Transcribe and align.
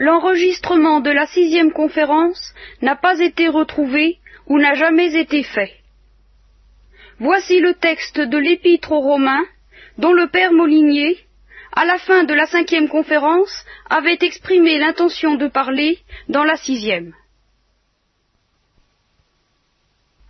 l'enregistrement 0.00 1.00
de 1.00 1.10
la 1.10 1.26
sixième 1.26 1.72
conférence 1.72 2.54
n'a 2.80 2.96
pas 2.96 3.20
été 3.20 3.46
retrouvé 3.48 4.18
ou 4.46 4.58
n'a 4.58 4.74
jamais 4.74 5.14
été 5.14 5.42
fait. 5.44 5.72
Voici 7.18 7.60
le 7.60 7.74
texte 7.74 8.18
de 8.18 8.38
l'épître 8.38 8.92
aux 8.92 9.02
Romains, 9.02 9.44
dont 9.98 10.14
le 10.14 10.28
père 10.28 10.52
Molinier, 10.52 11.18
à 11.76 11.84
la 11.84 11.98
fin 11.98 12.24
de 12.24 12.32
la 12.32 12.46
cinquième 12.46 12.88
conférence, 12.88 13.64
avait 13.90 14.18
exprimé 14.22 14.78
l'intention 14.78 15.34
de 15.34 15.48
parler 15.48 15.98
dans 16.28 16.44
la 16.44 16.56
sixième. 16.56 17.12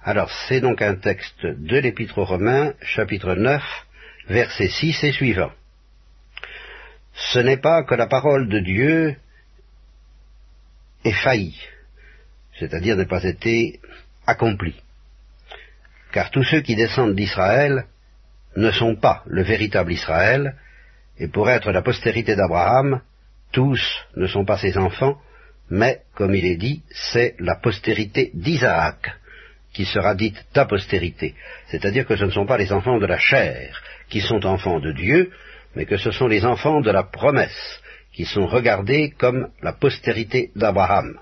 Alors, 0.02 0.30
c'est 0.48 0.60
donc 0.60 0.82
un 0.82 0.96
texte 0.96 1.46
de 1.46 1.78
l'Épître 1.78 2.18
aux 2.18 2.24
Romains, 2.24 2.72
chapitre 2.82 3.34
9, 3.34 3.62
versets 4.28 4.68
6 4.68 5.04
et 5.04 5.12
suivants. 5.12 5.52
Ce 7.12 7.38
n'est 7.38 7.58
pas 7.58 7.84
que 7.84 7.94
la 7.94 8.06
parole 8.06 8.48
de 8.48 8.58
Dieu 8.58 9.16
ait 11.04 11.12
failli, 11.12 11.58
c'est-à-dire 12.58 12.96
n'ait 12.96 13.06
pas 13.06 13.24
été 13.24 13.80
accomplie 14.26 14.80
car 16.12 16.30
tous 16.30 16.44
ceux 16.44 16.60
qui 16.60 16.76
descendent 16.76 17.14
d'Israël 17.14 17.84
ne 18.56 18.70
sont 18.70 18.96
pas 18.96 19.22
le 19.26 19.42
véritable 19.42 19.92
Israël, 19.92 20.56
et 21.18 21.28
pour 21.28 21.48
être 21.50 21.70
la 21.70 21.82
postérité 21.82 22.34
d'Abraham, 22.34 23.00
tous 23.52 23.80
ne 24.16 24.26
sont 24.26 24.44
pas 24.44 24.58
ses 24.58 24.76
enfants, 24.76 25.20
mais, 25.70 26.00
comme 26.14 26.34
il 26.34 26.44
est 26.44 26.56
dit, 26.56 26.82
c'est 26.90 27.36
la 27.38 27.54
postérité 27.56 28.30
d'Isaac 28.34 29.12
qui 29.72 29.84
sera 29.84 30.16
dite 30.16 30.44
ta 30.52 30.64
postérité, 30.64 31.34
c'est-à-dire 31.68 32.06
que 32.06 32.16
ce 32.16 32.24
ne 32.24 32.30
sont 32.30 32.46
pas 32.46 32.58
les 32.58 32.72
enfants 32.72 32.98
de 32.98 33.06
la 33.06 33.18
chair 33.18 33.80
qui 34.08 34.20
sont 34.20 34.44
enfants 34.44 34.80
de 34.80 34.92
Dieu, 34.92 35.30
mais 35.76 35.86
que 35.86 35.96
ce 35.96 36.10
sont 36.10 36.26
les 36.26 36.44
enfants 36.44 36.80
de 36.80 36.90
la 36.90 37.04
promesse 37.04 37.80
qui 38.12 38.24
sont 38.24 38.46
regardés 38.46 39.10
comme 39.16 39.50
la 39.62 39.72
postérité 39.72 40.50
d'Abraham. 40.56 41.18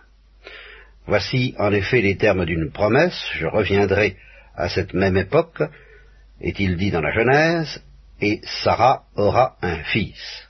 Voici 1.06 1.55
en 1.59 1.73
effet 1.73 2.01
les 2.01 2.16
termes 2.16 2.45
d'une 2.45 2.71
promesse, 2.71 3.18
je 3.35 3.46
reviendrai 3.46 4.16
à 4.54 4.68
cette 4.68 4.95
même 4.95 5.16
époque, 5.16 5.62
est-il 6.40 6.77
dit 6.77 6.90
dans 6.90 7.01
la 7.01 7.12
Genèse, 7.12 7.82
et 8.21 8.40
Sarah 8.45 9.04
aura 9.16 9.57
un 9.62 9.82
fils. 9.85 10.49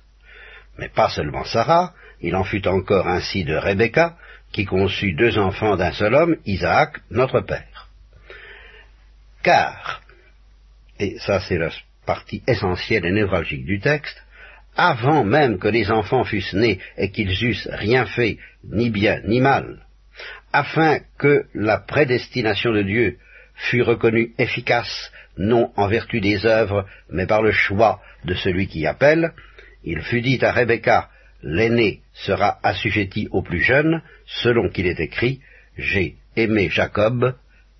Mais 0.78 0.88
pas 0.88 1.10
seulement 1.10 1.44
Sarah, 1.44 1.92
il 2.20 2.34
en 2.34 2.44
fut 2.44 2.66
encore 2.66 3.06
ainsi 3.06 3.44
de 3.44 3.54
Rebecca, 3.54 4.16
qui 4.52 4.64
conçut 4.64 5.12
deux 5.12 5.38
enfants 5.38 5.76
d'un 5.76 5.92
seul 5.92 6.14
homme, 6.14 6.36
Isaac, 6.46 6.98
notre 7.10 7.40
père. 7.40 7.88
Car, 9.42 10.02
et 10.98 11.18
ça 11.18 11.40
c'est 11.40 11.58
la 11.58 11.70
partie 12.06 12.42
essentielle 12.46 13.04
et 13.04 13.12
névralgique 13.12 13.64
du 13.64 13.80
texte, 13.80 14.22
avant 14.78 15.24
même 15.24 15.58
que 15.58 15.66
les 15.68 15.90
enfants 15.90 16.24
fussent 16.24 16.54
nés 16.54 16.78
et 16.96 17.10
qu'ils 17.10 17.44
eussent 17.44 17.68
rien 17.72 18.06
fait, 18.06 18.38
ni 18.64 18.90
bien 18.90 19.20
ni 19.24 19.40
mal, 19.40 19.84
afin 20.52 21.00
que 21.18 21.46
la 21.52 21.78
prédestination 21.78 22.72
de 22.72 22.82
Dieu 22.82 23.18
fut 23.54 23.82
reconnu 23.82 24.32
efficace 24.38 25.12
non 25.36 25.72
en 25.76 25.88
vertu 25.88 26.20
des 26.20 26.46
œuvres, 26.46 26.86
mais 27.10 27.26
par 27.26 27.42
le 27.42 27.50
choix 27.50 28.00
de 28.24 28.34
celui 28.34 28.68
qui 28.68 28.86
appelle, 28.86 29.32
il 29.84 30.00
fut 30.02 30.20
dit 30.20 30.38
à 30.42 30.52
Rebecca, 30.52 31.10
l'aîné 31.42 32.00
sera 32.12 32.58
assujetti 32.62 33.28
au 33.32 33.42
plus 33.42 33.60
jeune, 33.60 34.02
selon 34.26 34.68
qu'il 34.68 34.86
est 34.86 35.00
écrit, 35.00 35.40
j'ai 35.76 36.16
aimé 36.36 36.68
Jacob 36.70 37.34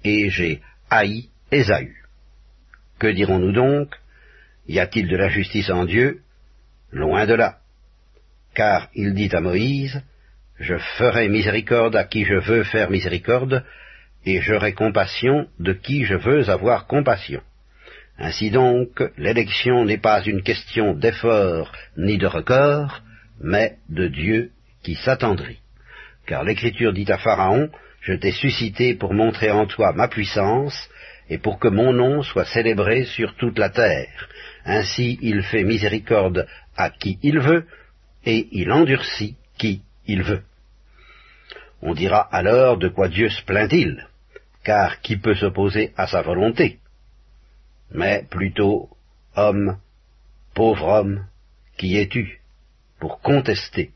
et 0.05 0.31
j'ai 0.31 0.61
haï 0.91 1.29
Ésaü. 1.51 1.95
Que 2.99 3.09
dirons-nous 3.09 3.53
donc? 3.53 3.95
Y 4.67 4.81
a-t-il 4.81 5.09
de 5.09 5.17
la 5.17 5.29
justice 5.29 5.71
en 5.71 5.85
Dieu? 5.85 6.23
Loin 6.93 7.27
de 7.27 7.35
là. 7.35 7.59
Car 8.55 8.89
il 8.95 9.15
dit 9.15 9.35
à 9.35 9.41
Moïse, 9.41 10.03
Je 10.59 10.77
ferai 10.77 11.29
miséricorde 11.29 11.95
à 11.95 12.05
qui 12.05 12.25
je 12.25 12.35
veux 12.35 12.65
faire 12.65 12.91
miséricorde, 12.91 13.65
et 14.25 14.41
j'aurai 14.41 14.73
compassion 14.73 15.47
de 15.61 15.73
qui 15.73 16.05
je 16.05 16.15
veux 16.15 16.51
avoir 16.51 16.87
compassion. 16.87 17.41
Ainsi 18.19 18.51
donc, 18.51 19.03
l'élection 19.17 19.85
n'est 19.85 19.99
pas 19.99 20.23
une 20.25 20.43
question 20.43 20.95
d'effort 20.95 21.71
ni 21.97 22.19
de 22.19 22.27
record, 22.27 23.03
mais 23.41 23.77
de 23.89 24.09
Dieu 24.09 24.51
qui 24.83 24.97
s'attendrit. 24.97 25.61
Car 26.27 26.43
l'Écriture 26.43 26.93
dit 26.93 27.11
à 27.11 27.19
Pharaon, 27.19 27.71
Je 28.01 28.15
t'ai 28.15 28.33
suscité 28.33 28.95
pour 28.95 29.13
montrer 29.13 29.51
en 29.51 29.67
toi 29.67 29.93
ma 29.93 30.09
puissance, 30.09 30.89
et 31.29 31.39
pour 31.39 31.59
que 31.59 31.69
mon 31.69 31.93
nom 31.93 32.23
soit 32.23 32.45
célébré 32.45 33.05
sur 33.05 33.35
toute 33.37 33.59
la 33.59 33.71
terre. 33.71 34.29
Ainsi 34.65 35.19
il 35.23 35.43
fait 35.43 35.65
miséricorde 35.65 36.47
à 36.77 36.91
qui 36.91 37.19
il 37.23 37.39
veut, 37.41 37.67
et 38.25 38.49
il 38.53 38.73
endurcit 38.73 39.37
qui 39.57 39.83
il 40.07 40.23
veut. 40.23 40.43
On 41.81 41.95
dira 41.95 42.21
alors 42.21 42.77
de 42.79 42.89
quoi 42.89 43.09
Dieu 43.09 43.29
se 43.29 43.43
plaint-il 43.43 44.09
car 44.69 45.01
qui 45.01 45.17
peut 45.17 45.35
s'opposer 45.35 45.95
à 45.97 46.07
sa 46.07 46.21
volonté? 46.21 46.79
Mais 47.91 48.27
plutôt, 48.29 48.91
homme, 49.35 49.79
pauvre 50.55 50.89
homme, 50.89 51.27
qui 51.79 51.97
es-tu 51.97 52.41
pour 53.01 53.21
contester 53.21 53.93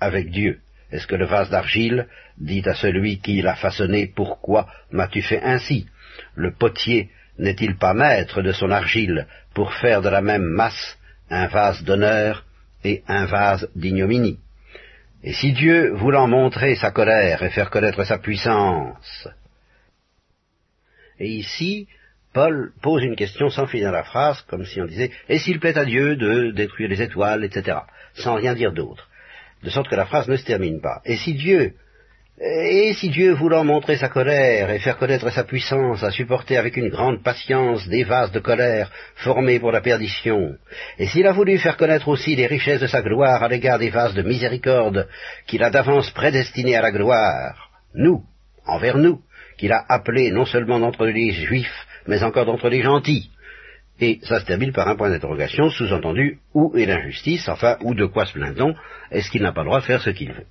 avec 0.00 0.30
Dieu? 0.30 0.58
Est-ce 0.90 1.06
que 1.06 1.14
le 1.14 1.26
vase 1.26 1.50
d'argile 1.50 2.08
dit 2.38 2.68
à 2.68 2.74
celui 2.74 3.20
qui 3.20 3.40
l'a 3.40 3.54
façonné, 3.54 4.08
pourquoi 4.08 4.68
m'as-tu 4.90 5.22
fait 5.22 5.42
ainsi? 5.42 5.86
Le 6.34 6.52
potier 6.52 7.10
n'est-il 7.38 7.76
pas 7.76 7.94
maître 7.94 8.42
de 8.42 8.52
son 8.52 8.70
argile 8.70 9.26
pour 9.54 9.74
faire 9.74 10.02
de 10.02 10.08
la 10.08 10.20
même 10.20 10.44
masse 10.44 10.98
un 11.30 11.46
vase 11.48 11.82
d'honneur 11.82 12.44
et 12.84 13.02
un 13.08 13.26
vase 13.26 13.68
d'ignominie? 13.74 14.38
Et 15.22 15.32
si 15.32 15.52
Dieu, 15.52 15.92
voulant 15.92 16.28
montrer 16.28 16.76
sa 16.76 16.90
colère 16.90 17.42
et 17.42 17.50
faire 17.50 17.70
connaître 17.70 18.04
sa 18.04 18.18
puissance, 18.18 19.28
et 21.18 21.28
ici, 21.28 21.88
Paul 22.32 22.72
pose 22.82 23.02
une 23.02 23.16
question 23.16 23.48
sans 23.48 23.66
finir 23.66 23.92
la 23.92 24.04
phrase, 24.04 24.42
comme 24.42 24.64
si 24.64 24.80
on 24.80 24.86
disait 24.86 25.10
Et 25.28 25.38
s'il 25.38 25.58
plaît 25.58 25.78
à 25.78 25.84
Dieu 25.84 26.16
de 26.16 26.50
détruire 26.50 26.88
les 26.88 27.02
étoiles, 27.02 27.44
etc., 27.44 27.78
sans 28.14 28.34
rien 28.34 28.54
dire 28.54 28.72
d'autre, 28.72 29.08
de 29.62 29.70
sorte 29.70 29.88
que 29.88 29.96
la 29.96 30.06
phrase 30.06 30.28
ne 30.28 30.36
se 30.36 30.44
termine 30.44 30.80
pas. 30.80 31.00
Et 31.04 31.16
si 31.16 31.34
Dieu, 31.34 31.74
et 32.38 32.92
si 32.92 33.08
Dieu, 33.08 33.32
voulant 33.32 33.64
montrer 33.64 33.96
sa 33.96 34.10
colère 34.10 34.70
et 34.70 34.78
faire 34.78 34.98
connaître 34.98 35.30
sa 35.30 35.44
puissance, 35.44 36.02
a 36.02 36.10
supporté 36.10 36.58
avec 36.58 36.76
une 36.76 36.90
grande 36.90 37.22
patience 37.22 37.88
des 37.88 38.04
vases 38.04 38.30
de 38.32 38.40
colère 38.40 38.90
formés 39.14 39.58
pour 39.58 39.72
la 39.72 39.80
perdition, 39.80 40.54
et 40.98 41.06
s'il 41.06 41.26
a 41.26 41.32
voulu 41.32 41.56
faire 41.56 41.78
connaître 41.78 42.08
aussi 42.08 42.36
les 42.36 42.46
richesses 42.46 42.80
de 42.80 42.86
sa 42.86 43.00
gloire 43.00 43.42
à 43.42 43.48
l'égard 43.48 43.78
des 43.78 43.88
vases 43.88 44.14
de 44.14 44.22
miséricorde 44.22 45.08
qu'il 45.46 45.62
a 45.62 45.70
d'avance 45.70 46.10
prédestinés 46.10 46.76
à 46.76 46.82
la 46.82 46.92
gloire, 46.92 47.70
nous, 47.94 48.22
envers 48.66 48.98
nous, 48.98 49.20
qu'il 49.56 49.72
a 49.72 49.86
appelé 49.88 50.30
non 50.30 50.44
seulement 50.44 50.78
d'entre 50.78 51.06
les 51.06 51.30
juifs, 51.30 51.86
mais 52.06 52.22
encore 52.22 52.44
d'entre 52.44 52.68
les 52.68 52.82
gentils. 52.82 53.30
Et 53.98 54.20
ça 54.24 54.40
se 54.40 54.44
termine 54.44 54.72
par 54.72 54.88
un 54.88 54.96
point 54.96 55.08
d'interrogation, 55.08 55.70
sous-entendu, 55.70 56.40
où 56.52 56.76
est 56.76 56.84
l'injustice, 56.84 57.48
enfin, 57.48 57.78
où 57.80 57.94
de 57.94 58.04
quoi 58.04 58.26
se 58.26 58.34
plaint-on 58.34 58.74
Est-ce 59.10 59.30
qu'il 59.30 59.40
n'a 59.40 59.52
pas 59.52 59.62
le 59.62 59.68
droit 59.68 59.80
de 59.80 59.86
faire 59.86 60.02
ce 60.02 60.10
qu'il 60.10 60.32
veut? 60.32 60.44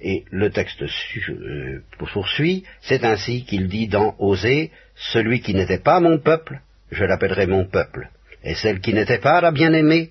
Et 0.00 0.24
le 0.30 0.50
texte 0.50 0.82
euh, 0.82 1.82
poursuit, 1.98 2.64
c'est 2.82 3.04
ainsi 3.04 3.44
qu'il 3.44 3.68
dit 3.68 3.88
dans 3.88 4.14
Osée, 4.18 4.70
celui 4.94 5.40
qui 5.40 5.54
n'était 5.54 5.78
pas 5.78 6.00
mon 6.00 6.18
peuple, 6.18 6.60
je 6.90 7.04
l'appellerai 7.04 7.46
mon 7.46 7.64
peuple, 7.64 8.08
et 8.44 8.54
celle 8.54 8.80
qui 8.80 8.92
n'était 8.92 9.18
pas 9.18 9.40
la 9.40 9.52
bien-aimée, 9.52 10.10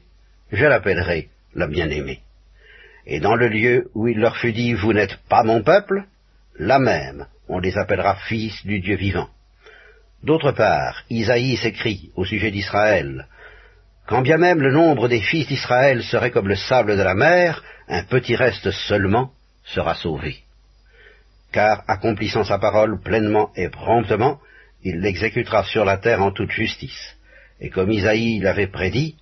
je 0.52 0.66
l'appellerai 0.66 1.30
la 1.54 1.68
bien-aimée. 1.68 2.22
Et 3.06 3.20
dans 3.20 3.36
le 3.36 3.48
lieu 3.48 3.90
où 3.94 4.08
il 4.08 4.20
leur 4.20 4.38
fut 4.38 4.54
dit, 4.54 4.74
vous 4.74 4.94
n'êtes 4.94 5.18
pas 5.30 5.44
mon 5.44 5.62
peuple, 5.62 6.04
la 6.58 6.80
même, 6.80 7.28
on 7.48 7.60
les 7.60 7.78
appellera 7.78 8.16
fils 8.16 8.66
du 8.66 8.80
Dieu 8.80 8.96
vivant. 8.96 9.30
D'autre 10.24 10.52
part, 10.52 11.04
Isaïe 11.12 11.58
s'écrit 11.58 12.12
au 12.16 12.26
sujet 12.26 12.50
d'Israël, 12.50 13.28
Quand 14.08 14.22
bien 14.22 14.38
même 14.38 14.62
le 14.62 14.72
nombre 14.72 15.08
des 15.08 15.22
fils 15.22 15.48
d'Israël 15.48 16.04
serait 16.04 16.32
comme 16.32 16.48
le 16.48 16.56
sable 16.56 16.98
de 16.98 17.02
la 17.04 17.14
mer, 17.14 17.64
un 17.88 18.04
petit 18.04 18.36
reste 18.36 18.72
seulement 18.72 19.32
sera 19.66 19.96
sauvé. 19.96 20.38
Car, 21.52 21.84
accomplissant 21.88 22.44
sa 22.44 22.60
parole 22.60 23.02
pleinement 23.02 23.52
et 23.56 23.70
promptement, 23.70 24.40
il 24.84 25.00
l'exécutera 25.00 25.64
sur 25.64 25.86
la 25.86 25.98
terre 25.98 26.22
en 26.22 26.32
toute 26.32 26.52
justice. 26.52 27.16
Et 27.60 27.70
comme 27.70 27.92
Isaïe 27.92 28.40
l'avait 28.40 28.68
prédit, 28.68 29.16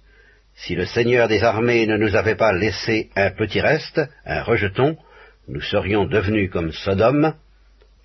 si 0.55 0.75
le 0.75 0.85
Seigneur 0.85 1.27
des 1.27 1.43
armées 1.43 1.87
ne 1.87 1.97
nous 1.97 2.15
avait 2.15 2.35
pas 2.35 2.53
laissé 2.53 3.09
un 3.15 3.31
petit 3.31 3.61
reste, 3.61 4.01
un 4.25 4.43
rejeton, 4.43 4.97
nous 5.47 5.61
serions 5.61 6.05
devenus 6.05 6.49
comme 6.51 6.71
Sodome, 6.71 7.35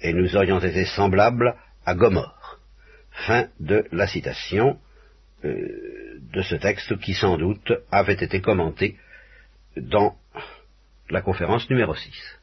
et 0.01 0.13
nous 0.13 0.37
aurions 0.37 0.61
été 0.61 0.85
semblables 0.85 1.55
à 1.85 1.95
Gomorre. 1.95 2.61
Fin 3.11 3.49
de 3.59 3.85
la 3.91 4.07
citation 4.07 4.79
euh, 5.45 6.19
de 6.33 6.43
ce 6.43 6.55
texte 6.55 6.99
qui 6.99 7.15
sans 7.15 7.37
doute 7.37 7.73
avait 7.91 8.13
été 8.15 8.41
commenté 8.41 8.97
dans 9.77 10.17
la 11.11 11.21
conférence 11.21 11.69
numéro 11.71 11.95
6. 11.95 12.38